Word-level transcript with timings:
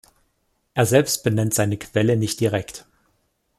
Er 0.73 0.87
selbst 0.87 1.23
benennt 1.23 1.53
seine 1.53 1.77
Quelle 1.77 2.17
nicht 2.17 2.39
direkt. 2.39 2.87